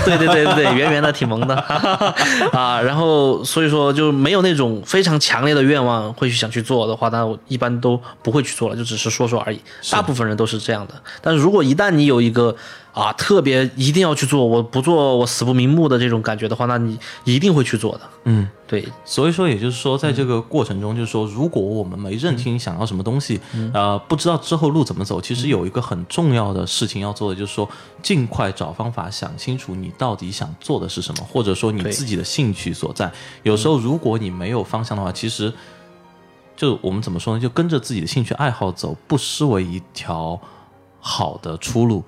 [0.05, 1.55] 对对对对对，圆圆的挺萌的
[2.53, 2.78] 啊。
[2.78, 9.59] 然后所以说就没有那种非常强烈的愿望会去想去做的话，那我一般都不会去做了，就只是说说而已。
[9.90, 10.94] 大部分人都是这样的。
[11.22, 12.55] 但是如果一旦你有一个
[12.97, 18.01] 啊，特别一定要去做，我不做我死不瞑目的这种感觉的话，那你一定会去做的。
[18.24, 18.88] 嗯，对。
[19.05, 23.38] 所以说，也就是说，在这个过程中，就是说，如果我们没认清想要什么东西，
[23.74, 27.68] 呃，不知道之后路怎么走，其实有一个很重要的事情要做的，就是说，
[28.03, 33.12] 尽快找方法想清楚你到底想做的是什么，或者说你自己的兴趣所在。
[33.42, 35.53] 有时候，如果你没有方向的话，其实
[36.57, 37.40] 就我们怎么说呢？
[37.42, 40.40] 就跟着自己的兴趣爱好走，不失为一条
[40.99, 42.03] 好的出路。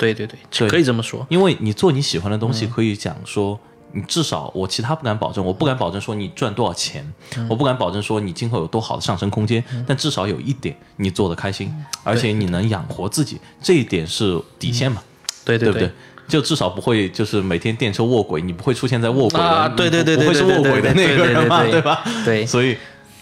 [0.00, 3.60] 对对对，可以这么说，因为你做你喜欢的东西，可以讲说，
[3.92, 7.06] 你至少我其他不敢保证，我不敢保证说你赚多少钱，
[7.50, 11.70] 我不敢保证说你今后有多好的上升空间，但至少有一点，你做的开心，
[12.02, 15.02] 而且你能养活自己，这一点是底线嘛？
[15.44, 15.90] 对对不对？
[16.26, 21.62] 就至少不会就是每天电车卧轨，你不会出现在卧轨的，对对对，不会是卧轨的那个人嘛？
[21.64, 22.02] 对吧？
[22.24, 22.74] 对，所以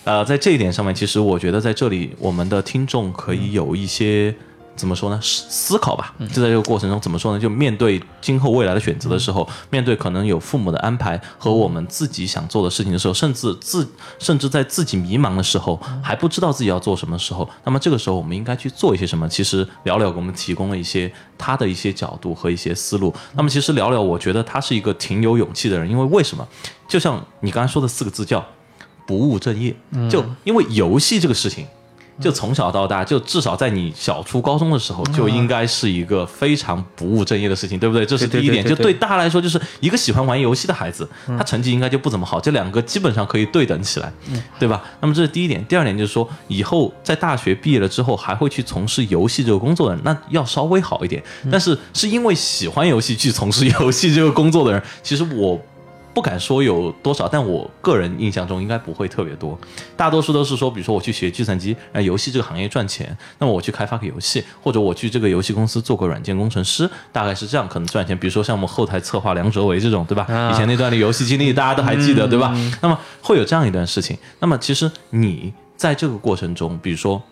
[0.05, 4.33] 呃，在这一点上面，其实我觉得在这里，我们的听众可以有一些。
[4.79, 5.19] 怎么说呢？
[5.21, 7.39] 思思考吧，就在这个过程中，怎么说呢？
[7.39, 13.87] 就面对今后未来的选择的时候，面对可能有父母的安排和我们自己想做的事情的时候，甚至自
[14.19, 19.29] 甚至在自己迷茫的时候，还不知道自己要做什么时候，那么这个时候我们应该去做一些什么？
[19.29, 23.13] 其实聊聊给我们提供了一些他的一些角度和一些思路。
[23.35, 26.47] 那么其实聊聊，我觉得他是一个挺有勇气的人，因为为什么？
[26.87, 28.45] 就像你刚才说的四个字叫
[29.07, 29.75] 不务正业，
[30.11, 31.67] 就因为游戏这个事情。
[32.21, 38.05] 就从小到大，就至少在你小初高中的时候，就应该是一个非常不务正业的事情，对不对？
[38.05, 38.65] 这是第一点。
[38.67, 42.41] 就对大家来说，就是一个喜欢玩游戏的孩子，他成绩应该就不怎么好。
[42.41, 44.13] 这两个基本上可以对等起来，
[44.59, 44.83] 对吧？
[45.01, 45.65] 那么这是第一点。
[45.67, 51.23] 第二点就是说，以后在大学毕业了之后，还会去从事游戏这个工作的人，那要稍微好一点。
[51.51, 55.61] 但是是因为喜欢游戏去从事游戏这个工作的人，其实我。
[56.19, 59.57] 不敢说有多少，但我个人印象中应该不会特别多。
[59.97, 68.19] 大多数都是说，比如说我去学计算机，呃，游戏这个行业赚钱，那么我去开发个游戏，或者我去这个游戏公司做个软件工程师，大概是这样可能赚钱。
[68.19, 70.27] 比如说像我们后台策划梁哲维这种，对吧？
[70.53, 72.53] 以前那段的游戏经历大家都还记得，对吧？
[72.83, 74.19] 那么会有这样一段事情。
[74.41, 77.23] 那么其实你在这个过程中，比如说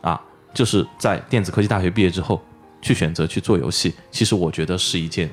[0.00, 0.20] 啊，
[0.52, 2.42] 就是在电子科技大学毕业之后
[2.80, 5.30] 去选择去做游戏，其实我觉得是一件。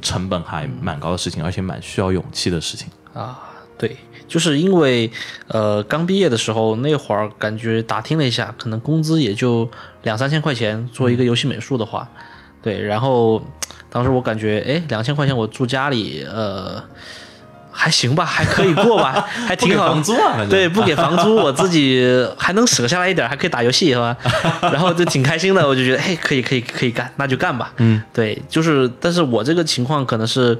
[0.00, 3.38] 成本还蛮高的事情，而且蛮需要勇气的事情啊。
[3.78, 3.96] 对，
[4.28, 5.10] 就是因为
[5.48, 9.70] 呃刚毕业的时候那会儿，感觉打听了一下，可能工资也就
[10.02, 12.08] 两三千块钱，做一个游戏美术的话，
[12.62, 12.80] 对。
[12.82, 13.42] 然后
[13.88, 16.82] 当时我感觉，哎，两千块钱我住家里，呃。
[17.72, 19.12] 还行吧，还可以过吧，
[19.46, 19.88] 还挺好。
[19.88, 22.04] 房租啊，对，不给房租，我自己
[22.36, 24.16] 还能省下来一点，还可以打游戏，是吧？
[24.62, 27.72] 然后就挺开心的，我就觉得，嘿，可以，可以，可以干，那就干吧。
[27.78, 30.58] 嗯，对，就是，但是我这个情况可能是，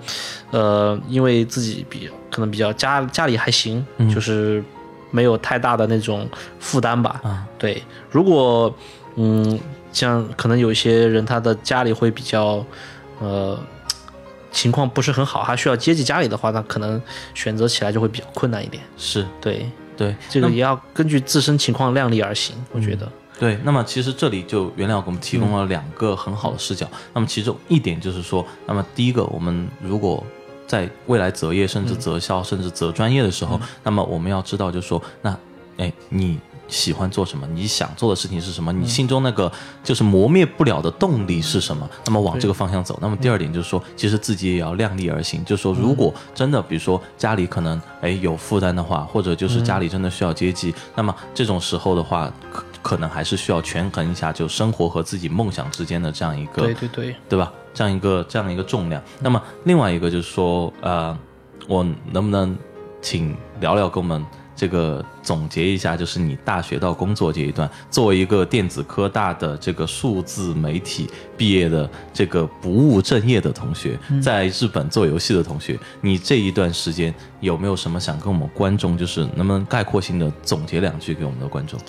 [0.51, 3.85] 呃，因为自己比可能比较家家里还行，
[4.15, 4.63] 就是
[5.11, 7.21] 没有太大的那种负担吧。
[7.23, 8.75] 啊，对，如果
[9.17, 9.59] 嗯，
[9.93, 12.65] 像可能有一些人他的家里会比较，
[13.21, 13.59] 呃。
[14.51, 17.01] 情况不是很好，还需要接济家里的话，那可能
[17.35, 18.83] 选择起来就会比较困难一点。
[18.97, 22.57] 是对对，这个也要根据自身情况量力而行。
[22.73, 23.59] 我觉得对。
[23.63, 26.89] 那么其实这里就原料给我们提供了两个很好的视角。
[27.13, 30.25] 那么其中一点就是说，那么第一个，我们如果
[30.67, 35.37] 在未来择业，甚至择校，甚至择专业的时候，那么我们要知道，就是说，那
[35.77, 36.39] 哎你。
[36.71, 37.47] 喜欢做什么？
[37.49, 38.73] 你想做的事情是什么？
[38.73, 39.51] 你心中那个
[39.83, 41.89] 就是磨灭不了的动力是什么？
[42.07, 42.99] 那么往这个方向走。
[43.03, 45.45] 那么第二点就是说，其实自己也要量力而行。
[45.45, 57.53] 就是说，如果真的，比如说家里可能哎有负担的话，或者就是家里真的需要接济，那么这种时候的话，可可能还是需要权衡一下，就生活和自己梦想之间的这样一个对对对，对吧？
[57.75, 59.03] 这样一个这样一个重量。
[59.21, 61.17] 那么另外一个就是说，呃，
[61.67, 62.57] 我能不能
[63.03, 64.25] 请聊聊跟我们？
[64.61, 81.81] 这个总结一下，就是你大学到工作这一段，作为一个电子科大的这个数字媒体毕业的这个不务正业的同学，在日本做游戏的同学，你这一段时间有没有什么想跟我们观众，就是能不能概括性的总结两句给我们的观众？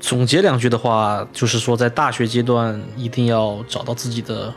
[0.00, 4.50] 总结两句的话，就是说在大学阶段一定要找到自己的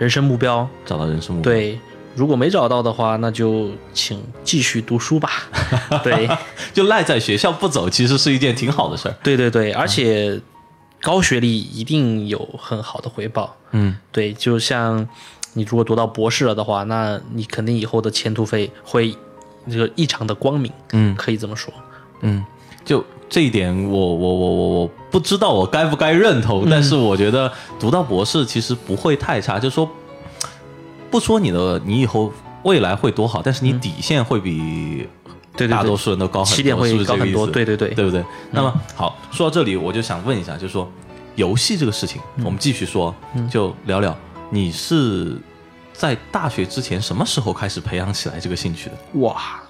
[0.00, 0.68] 人生目标。
[0.84, 1.52] 找到人生目标。
[1.52, 1.78] 对，
[2.14, 5.30] 如果没找到的话，那就请继续读书吧。
[6.02, 6.28] 对，
[6.72, 9.14] 就赖在学校不走，其实是一件挺好的事儿。
[9.22, 10.40] 对对对，而且
[11.02, 13.56] 高学历一定有很好的回报。
[13.72, 15.06] 嗯，对，就像
[15.54, 19.14] 你如果读到博士了的话，那你肯定以后的前途会会
[19.70, 20.72] 这个异常的光明。
[20.92, 21.72] 嗯可以这么说。
[22.20, 22.44] 嗯，
[22.84, 29.88] 就这一点我，我我我我不知道我该不该认同，但是我觉得读到博士其实不会太差，就说
[31.14, 32.32] 不说你的你以后
[32.64, 35.08] 未来会多好，但是你底线会比
[35.70, 37.46] 大多数人都高很多，起点会是不是高很多。
[37.46, 38.24] 对对对，对不对？
[38.50, 40.90] 那么好，说到这里，我就想问一下，就是说
[41.36, 43.14] 游戏这个事情，我们继续说，
[43.48, 44.12] 就聊聊
[44.50, 45.38] 你是
[45.92, 49.20] 在大学之前什么时候开始培养起来这个兴趣的？
[49.20, 49.62] 哇，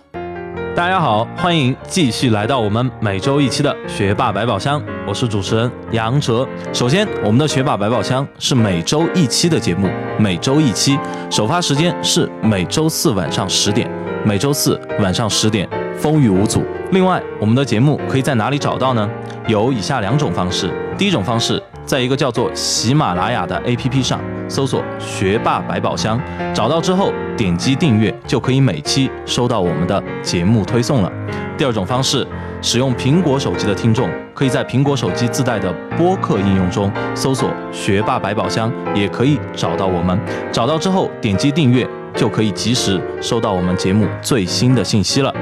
[0.74, 6.44] 大家好，欢迎继续来到我们每周一期的学霸百宝箱，我是主持人杨哲。
[6.72, 10.98] 首先，我们的学霸百宝箱是每周一期的节目，每周一期，
[11.30, 13.88] 首发时间是每周四晚上十点，
[14.24, 16.64] 每周四晚上十点，风雨无阻。
[16.90, 19.08] 另外，我们的节目可以在哪里找到呢？
[19.46, 20.68] 有以下两种方式。
[20.98, 24.18] 第一种方式，在一个叫做喜马拉雅的 APP 上
[24.49, 26.18] 搜索“学霸百宝箱”，
[26.55, 31.12] 找到之后点击订阅，就可以每期收到我们的节目推送了。
[31.59, 32.26] 第二种方式，
[32.62, 40.18] 使用苹果手机的听众，可以在苹果手机自带的播客应用中搜索“学霸百宝箱”，也可以找到我们。
[40.51, 45.32] 找到之后点击订阅，就可以及时收到我们节目最新的信息了。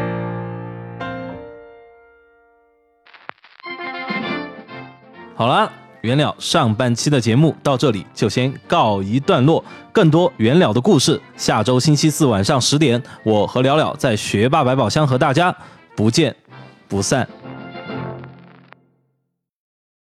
[5.35, 5.73] 好啦，
[6.03, 9.65] 原了上半期的节目到这里就先告一段落。
[9.93, 15.55] 更多原了的故事，下周星期四晚上十点，我和了了在学霸百宝箱和大家
[15.97, 16.35] 不见
[16.89, 17.27] 不散。